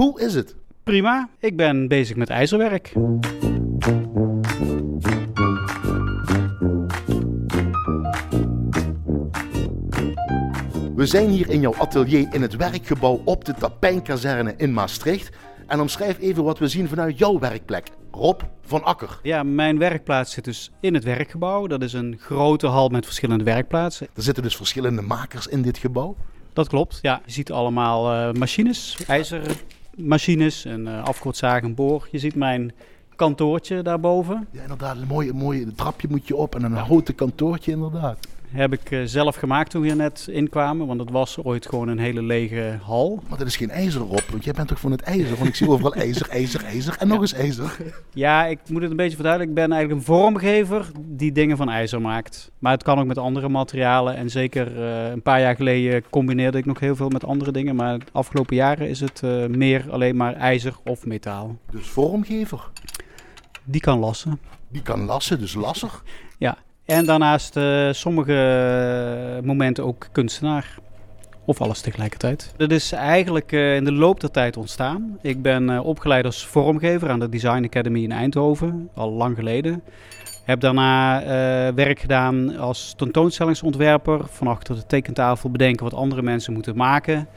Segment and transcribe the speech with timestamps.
[0.00, 0.54] Hoe is het?
[0.82, 2.92] Prima, ik ben bezig met ijzerwerk.
[10.94, 15.36] We zijn hier in jouw atelier in het werkgebouw op de Tapijnkazerne in Maastricht.
[15.66, 17.88] En omschrijf even wat we zien vanuit jouw werkplek.
[18.10, 19.18] Rob van Akker.
[19.22, 21.66] Ja, mijn werkplaats zit dus in het werkgebouw.
[21.66, 24.08] Dat is een grote hal met verschillende werkplaatsen.
[24.14, 26.16] Er zitten dus verschillende makers in dit gebouw.
[26.52, 27.20] Dat klopt, ja.
[27.24, 28.98] Je ziet allemaal uh, machines,
[29.90, 32.08] ijzermachines, een uh, afkortzaag, een boor.
[32.10, 32.72] Je ziet mijn
[33.16, 34.48] kantoortje daarboven.
[34.50, 34.96] Ja, inderdaad.
[34.96, 38.18] Een mooie, mooie trapje moet je op en een houten kantoortje inderdaad.
[38.50, 41.88] Heb ik uh, zelf gemaakt toen we hier net inkwamen, want het was ooit gewoon
[41.88, 43.22] een hele lege hal.
[43.28, 45.36] Maar dat is geen ijzer op, want jij bent toch van het ijzer?
[45.36, 47.76] Want ik zie overal ijzer, ijzer, ijzer en nog eens ijzer.
[48.12, 49.56] Ja, ik moet het een beetje verduidelijken.
[49.56, 52.50] Ik ben eigenlijk een vormgever die dingen van ijzer maakt.
[52.58, 54.16] Maar het kan ook met andere materialen.
[54.16, 57.76] En zeker uh, een paar jaar geleden combineerde ik nog heel veel met andere dingen.
[57.76, 61.56] Maar de afgelopen jaren is het uh, meer alleen maar ijzer of metaal.
[61.70, 62.70] Dus vormgever?
[63.64, 64.40] Die kan lassen.
[64.68, 66.02] Die kan lassen, dus lasser?
[66.38, 66.56] ja.
[66.90, 70.74] En daarnaast uh, sommige momenten ook kunstenaar.
[71.44, 72.52] Of alles tegelijkertijd.
[72.56, 75.18] Dat is eigenlijk uh, in de loop der tijd ontstaan.
[75.22, 79.82] Ik ben uh, opgeleid als vormgever aan de Design Academy in Eindhoven, al lang geleden.
[80.44, 81.22] Heb daarna
[81.74, 84.20] werk gedaan als tentoonstellingsontwerper.
[84.30, 87.28] Van achter de tekentafel bedenken wat andere mensen moeten maken.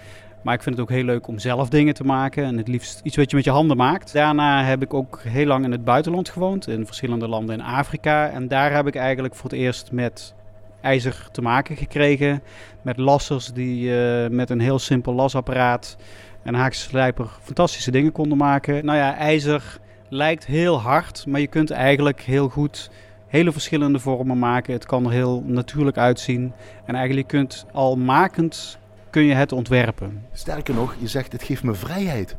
[0.43, 2.43] Maar ik vind het ook heel leuk om zelf dingen te maken.
[2.43, 4.13] En het liefst iets wat je met je handen maakt.
[4.13, 6.67] Daarna heb ik ook heel lang in het buitenland gewoond.
[6.67, 8.29] In verschillende landen in Afrika.
[8.29, 10.33] En daar heb ik eigenlijk voor het eerst met
[10.81, 12.43] ijzer te maken gekregen.
[12.81, 15.97] Met lassers die uh, met een heel simpel lasapparaat
[16.43, 18.85] en haakse slijper fantastische dingen konden maken.
[18.85, 21.25] Nou ja, ijzer lijkt heel hard.
[21.27, 22.89] Maar je kunt eigenlijk heel goed
[23.27, 24.73] hele verschillende vormen maken.
[24.73, 26.53] Het kan er heel natuurlijk uitzien.
[26.85, 28.79] En eigenlijk kunt al makend
[29.13, 30.25] kun je het ontwerpen.
[30.31, 32.35] Sterker nog, je zegt het geeft me vrijheid.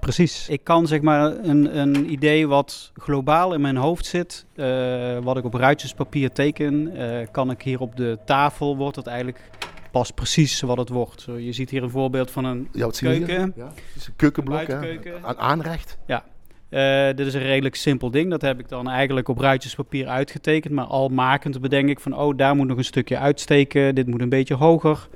[0.00, 0.48] Precies.
[0.48, 5.36] Ik kan zeg maar een, een idee wat globaal in mijn hoofd zit, uh, wat
[5.36, 9.50] ik op ruitjespapier teken, uh, kan ik hier op de tafel, wordt het eigenlijk
[9.90, 11.20] pas precies wat het wordt.
[11.20, 13.52] Zo, je ziet hier een voorbeeld van een ja, wat keuken.
[13.56, 14.98] Ja, het is een keukenblok, hè?
[15.22, 15.98] Aan aanrecht.
[16.06, 16.24] Ja.
[16.70, 18.30] Uh, dit is een redelijk simpel ding.
[18.30, 20.74] Dat heb ik dan eigenlijk op ruitjespapier uitgetekend.
[20.74, 23.94] Maar al makend bedenk ik van, oh, daar moet nog een stukje uitsteken.
[23.94, 25.08] Dit moet een beetje hoger.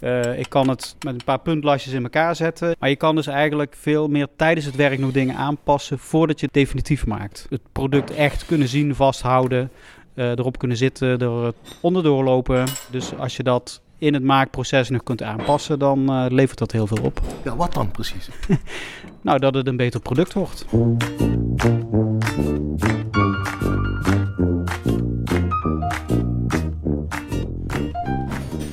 [0.00, 2.76] Uh, ik kan het met een paar puntlasjes in elkaar zetten.
[2.78, 6.46] Maar je kan dus eigenlijk veel meer tijdens het werk nog dingen aanpassen voordat je
[6.46, 7.46] het definitief maakt.
[7.50, 9.70] Het product echt kunnen zien, vasthouden,
[10.14, 12.64] uh, erop kunnen zitten, er onderdoor lopen.
[12.90, 16.86] Dus als je dat in het maakproces nog kunt aanpassen, dan uh, levert dat heel
[16.86, 17.20] veel op.
[17.44, 18.28] Ja, wat dan precies?
[19.22, 20.64] nou, dat het een beter product wordt.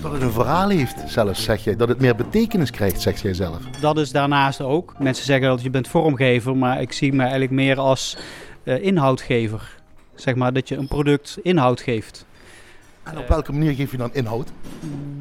[0.02, 1.76] Dat het een verhaal heeft, zelfs zeg jij.
[1.76, 3.60] Dat het meer betekenis krijgt, zeg jij zelf.
[3.82, 4.96] Dat is daarnaast ook.
[5.00, 8.18] Mensen zeggen dat je bent vormgever, maar ik zie me eigenlijk meer als
[8.64, 9.76] uh, inhoudgever.
[10.16, 12.26] Zeg maar dat je een product inhoud geeft.
[13.12, 14.52] En op welke manier geef je dan inhoud?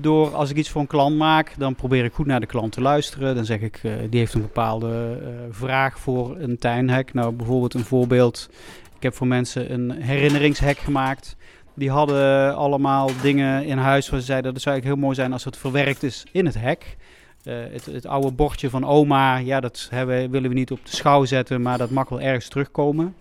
[0.00, 2.72] Door als ik iets voor een klant maak, dan probeer ik goed naar de klant
[2.72, 3.34] te luisteren.
[3.34, 7.14] Dan zeg ik, uh, die heeft een bepaalde uh, vraag voor een tuinhek.
[7.14, 8.48] Nou, bijvoorbeeld een voorbeeld.
[8.96, 11.36] Ik heb voor mensen een herinneringshek gemaakt.
[11.74, 15.32] Die hadden allemaal dingen in huis waar ze zeiden dat zou eigenlijk heel mooi zijn
[15.32, 16.96] als het verwerkt is in het hek.
[17.44, 20.96] Uh, het, het, oude bordje van oma, ja, dat hebben, willen we niet op de
[20.96, 23.14] schouw zetten, maar dat mag wel ergens terugkomen.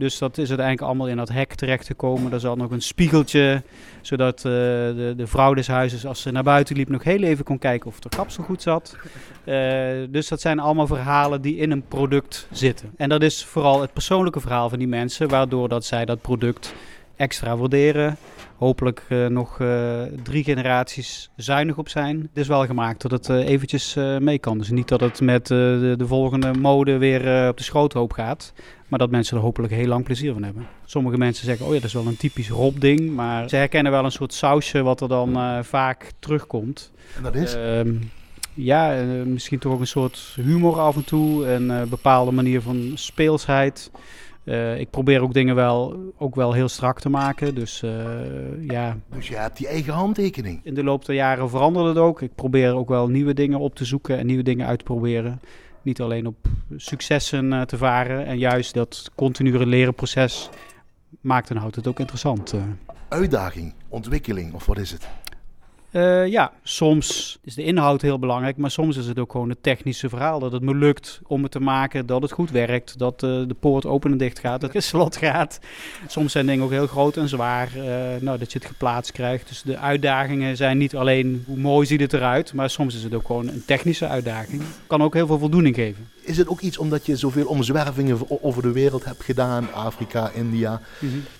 [0.00, 2.32] Dus dat is uiteindelijk allemaal in dat hek terechtgekomen.
[2.32, 3.62] Er zat nog een spiegeltje,
[4.00, 7.44] zodat uh, de, de vrouw des huizes, als ze naar buiten liep, nog heel even
[7.44, 8.96] kon kijken of er kapsel goed zat.
[9.44, 9.54] Uh,
[10.08, 12.90] dus dat zijn allemaal verhalen die in een product zitten.
[12.96, 16.74] En dat is vooral het persoonlijke verhaal van die mensen, waardoor dat zij dat product
[17.20, 18.16] extra waarderen.
[18.56, 22.20] Hopelijk uh, nog uh, drie generaties zuinig op zijn.
[22.20, 24.58] Het is wel gemaakt dat het uh, eventjes mee kan.
[24.58, 28.52] Dus niet dat het met de, de, volgende mode weer op de schroothoop gaat.
[28.88, 30.66] Maar dat mensen er hopelijk heel lang plezier van hebben.
[30.84, 33.14] Sommige mensen zeggen, oh ja, dat is wel een typisch Rob-ding.
[33.14, 36.92] Maar ze herkennen wel een soort sausje wat er dan vaak terugkomt.
[37.16, 37.54] En dat is?
[37.54, 37.94] Ehm,
[38.54, 41.46] ja, misschien toch ook een soort humor af en toe.
[41.46, 43.90] Een bepaalde manier van speelsheid.
[44.44, 47.54] Uh, ik probeer ook dingen wel, ook wel heel strak te maken.
[47.54, 47.90] Dus uh,
[48.68, 48.96] ja.
[49.14, 50.60] Dus je hebt die eigen handtekening.
[50.64, 52.22] In de loop der jaren veranderde het ook.
[52.22, 55.40] Ik probeer ook wel nieuwe dingen op te zoeken en nieuwe dingen uit te proberen.
[55.82, 56.36] Niet alleen op
[56.76, 58.26] successen uh, te varen.
[58.26, 60.50] En juist dat continue leren proces
[61.20, 62.54] maakt en houdt het ook interessant.
[63.08, 65.08] Uitdaging, ontwikkeling of wat is het?
[65.92, 69.62] Uh, ja, soms is de inhoud heel belangrijk, maar soms is het ook gewoon het
[69.62, 70.38] technische verhaal.
[70.38, 73.56] Dat het me lukt om het te maken, dat het goed werkt, dat uh, de
[73.60, 75.60] poort open en dicht gaat, dat het slot gaat.
[76.06, 77.84] Soms zijn dingen ook heel groot en zwaar, uh,
[78.20, 79.48] nou, dat je het geplaatst krijgt.
[79.48, 83.14] Dus de uitdagingen zijn niet alleen hoe mooi ziet het eruit, maar soms is het
[83.14, 84.62] ook gewoon een technische uitdaging.
[84.86, 86.08] Kan ook heel veel voldoening geven.
[86.30, 90.80] Is het ook iets omdat je zoveel omzwervingen over de wereld hebt gedaan, Afrika, India,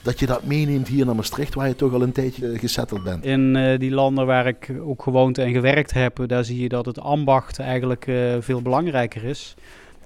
[0.03, 3.25] dat je dat meeneemt hier naar Maastricht, waar je toch al een tijdje gesetteld bent?
[3.25, 6.87] In eh, die landen waar ik ook gewoond en gewerkt heb, daar zie je dat
[6.87, 9.55] het ambacht eigenlijk eh, veel belangrijker is.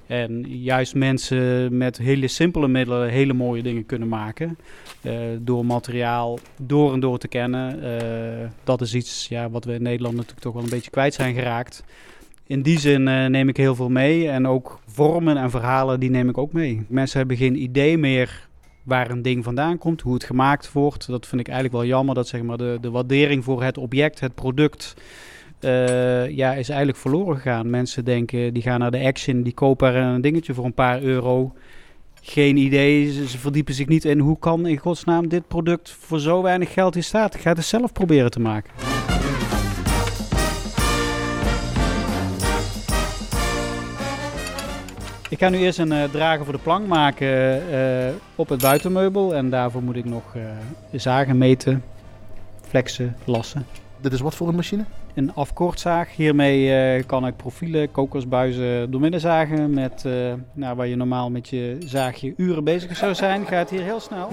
[0.06, 4.58] En juist mensen met hele simpele middelen hele mooie dingen kunnen maken.
[5.00, 7.80] eh, door materiaal door en door te kennen.
[8.64, 11.34] Dat is iets ja, wat we in Nederland natuurlijk toch wel een beetje kwijt zijn
[11.34, 11.84] geraakt.
[12.46, 14.28] In die zin eh, neem ik heel veel mee.
[14.28, 16.86] En ook vormen en verhalen, die neem ik ook mee.
[16.88, 18.48] Mensen hebben geen idee meer
[18.82, 21.06] waar een ding vandaan komt, hoe het gemaakt wordt.
[21.06, 22.14] Dat vind ik eigenlijk wel jammer.
[22.14, 24.94] Dat zeg maar de, de waardering voor het object, het product,
[25.60, 27.70] eh, ja, is eigenlijk verloren gegaan.
[27.70, 31.02] Mensen denken, die gaan naar de Action, die kopen er een dingetje voor een paar
[31.02, 31.52] euro.
[32.20, 36.42] Geen idee, ze, verdiepen zich niet in hoe kan in godsnaam dit product voor zo
[36.42, 37.34] weinig geld hier staat.
[37.34, 38.93] Ik ga het zelf proberen te maken.
[45.34, 49.34] Ik ga nu eerst een eh, drager voor de plank maken eh, op het buitenmeubel.
[49.34, 50.42] En daarvoor moet ik nog eh,
[50.92, 51.82] zagen, meten,
[52.68, 53.66] flexen, lassen.
[54.00, 54.84] Dit is wat voor een machine?
[55.14, 56.16] Een afkortzaag.
[56.16, 59.70] Hiermee kan ik profielen, kokersbuizen doormidden zagen.
[59.70, 60.04] Met,
[60.52, 64.28] nou, waar je normaal met je zaagje uren bezig zou zijn, gaat hier heel snel.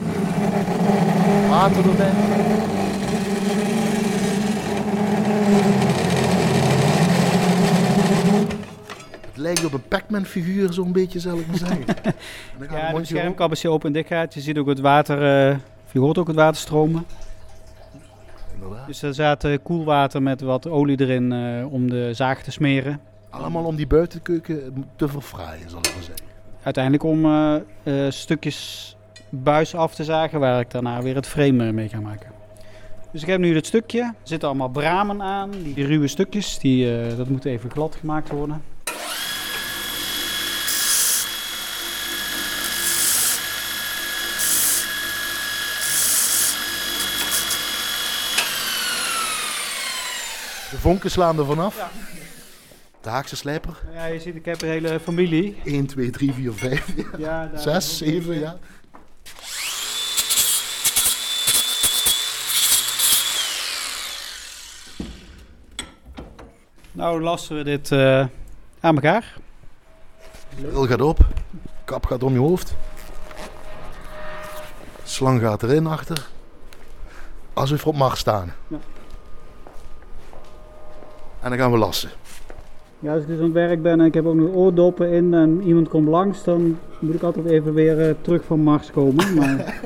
[1.50, 2.12] Water erbij.
[9.42, 11.84] Lijkt op een Pac-Man figuur, zo'n beetje, zal ik maar zeggen.
[12.60, 14.34] Het Ja, de mondje schermkabbeltje open en dicht gaat.
[14.34, 15.18] Je ziet ook het water,
[15.50, 15.58] eh,
[15.92, 17.06] je hoort ook het water stromen.
[18.54, 18.88] Inderdaad.
[18.88, 23.00] Dus er zat eh, koelwater met wat olie erin eh, om de zaag te smeren.
[23.30, 26.26] Allemaal om die buitenkeuken te verfraaien, zal ik maar zeggen.
[26.64, 28.96] Uiteindelijk om eh, eh, stukjes
[29.30, 32.30] buis af te zagen waar ik daarna weer het frame eh, mee ga maken.
[33.12, 34.02] Dus ik heb nu dit stukje.
[34.02, 35.52] Er zitten allemaal bramen aan.
[35.52, 38.62] Die, ruwe stukjes, die, eh, dat moet even glad gemaakt worden.
[50.71, 51.91] De vonken slaan er vanaf.
[53.01, 53.77] De Haagse slijper.
[53.94, 55.62] Ja, je ziet, ik heb een hele familie.
[55.63, 58.57] 1, 2, 3, 4, 5, Ja, daar 6, 7, ja.
[66.91, 68.25] Nou lassen we dit eh,
[68.79, 69.38] aan elkaar.
[70.56, 71.19] Bril gaat op.
[71.85, 72.75] Kap gaat om je hoofd.
[75.03, 76.27] Slang gaat erin achter.
[77.53, 78.53] Alsof we op mag staan.
[78.68, 78.77] Ja.
[81.42, 82.10] En dan gaan we lassen.
[83.00, 85.34] Ja, als ik dus aan het werk ben en ik heb ook nog oordoppen in
[85.34, 89.36] en iemand komt langs, dan moet ik altijd even weer eh, terug van Mars komen.
[89.36, 89.56] Maar...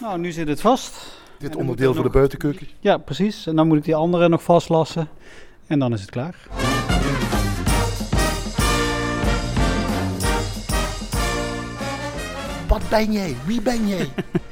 [0.00, 1.16] nou, nu zit het vast.
[1.38, 2.68] Dit onderdeel voor de buitenkeuken.
[2.80, 3.46] Ja, precies.
[3.46, 5.08] En dan moet ik die andere nog vastlassen.
[5.66, 6.36] En dan is het klaar.
[12.68, 13.36] Wat ben jij?
[13.46, 14.08] Wie ben jij?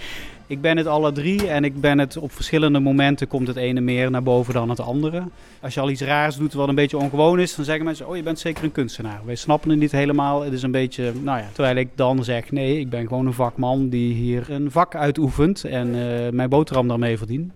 [0.48, 3.80] Ik ben het alle drie en ik ben het op verschillende momenten komt het ene
[3.80, 5.22] meer naar boven dan het andere.
[5.60, 8.16] Als je al iets raars doet wat een beetje ongewoon is, dan zeggen mensen, oh
[8.16, 9.20] je bent zeker een kunstenaar.
[9.24, 10.42] Wij snappen het niet helemaal.
[10.42, 13.32] Het is een beetje, nou ja, terwijl ik dan zeg, nee, ik ben gewoon een
[13.32, 17.52] vakman die hier een vak uitoefent en eh, mijn boterham daarmee verdient.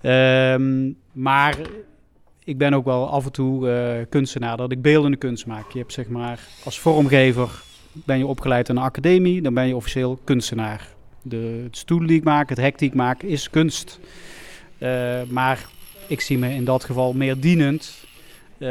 [0.00, 1.56] Ehm, maar
[2.44, 5.70] ik ben ook wel af en toe eh, kunstenaar, dat ik beeldende kunst maak.
[5.72, 9.76] Je hebt zeg maar, als vormgever ben je opgeleid aan een academie, dan ben je
[9.76, 10.98] officieel kunstenaar.
[11.22, 14.00] De stoel die ik maak, het hek die ik maak, is kunst.
[14.78, 15.66] Eh, maar
[16.06, 18.04] ik zie me in dat geval meer dienend.
[18.58, 18.68] Eh,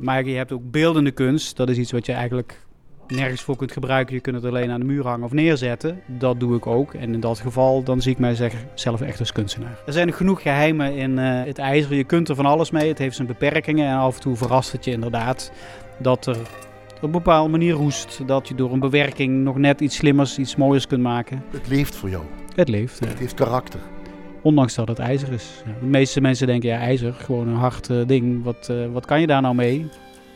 [0.00, 1.56] maar je hebt ook beeldende kunst.
[1.56, 2.60] Dat is iets wat je eigenlijk
[3.06, 4.14] nergens voor kunt gebruiken.
[4.14, 6.00] Je kunt het alleen aan de muur hangen of neerzetten.
[6.06, 6.94] Dat doe ik ook.
[6.94, 9.78] En in dat geval dan zie ik mij zelf echt als kunstenaar.
[9.86, 11.94] Er zijn genoeg geheimen in eh, het ijzer.
[11.94, 12.88] Je kunt er van alles mee.
[12.88, 13.88] Het heeft zijn beperkingen.
[13.88, 15.52] En af en toe verrast het je inderdaad
[15.98, 16.36] dat er
[17.02, 18.20] op een bepaalde manier roest.
[18.26, 21.44] Dat je door een bewerking nog net iets slimmers, iets mooiers kunt maken.
[21.50, 22.22] Het leeft voor jou.
[22.54, 22.98] Het leeft.
[23.00, 23.06] ja.
[23.06, 23.80] Het heeft karakter.
[24.42, 25.62] Ondanks dat het ijzer is.
[25.66, 28.44] Ja, de meeste mensen denken, ja, ijzer, gewoon een hard eh, ding.
[28.44, 29.86] Wat, eh, wat kan je daar nou mee?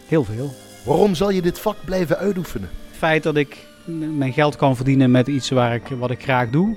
[0.06, 0.50] Heel veel.
[0.85, 2.68] Waarom zal je dit vak blijven uitoefenen?
[2.88, 3.66] Het feit dat ik
[4.16, 6.76] mijn geld kan verdienen met iets waar ik, wat ik graag doe.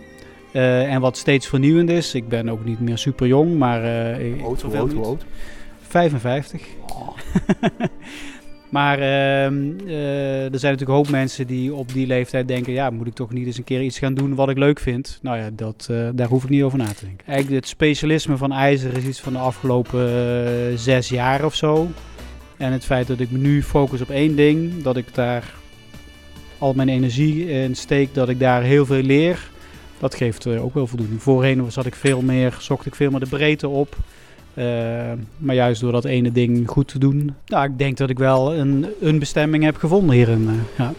[0.51, 2.13] eh, en wat steeds vernieuwend is.
[2.13, 3.81] Ik ben ook niet meer super jong, maar...
[3.81, 5.25] Hoe oud, hoe oud?
[5.81, 6.61] 55.
[8.69, 12.73] maar ehm, eh, er zijn natuurlijk een hoop mensen die op die leeftijd denken...
[12.73, 15.19] ja, moet ik toch niet eens een keer iets gaan doen wat ik leuk vind?
[15.21, 17.27] Nou ja, dat, eh, daar hoef ik niet over na te denken.
[17.27, 21.87] Eigenlijk het specialisme van ijzer is iets van de afgelopen eh, zes jaar of zo.
[22.57, 24.83] En het feit dat ik me nu focus op één ding...
[24.83, 25.53] dat ik daar
[26.57, 29.49] al mijn energie in steek, dat ik daar heel veel leer...
[29.99, 31.21] dat geeft ook wel voldoening.
[31.21, 33.95] Voorheen zat ik veel meer, zocht ik veel meer de breedte op...
[35.37, 38.55] maar juist door dat ene ding goed te doen, nou, ik denk dat ik wel
[38.55, 40.49] een, een bestemming heb gevonden hierin.
[40.77, 40.93] ja.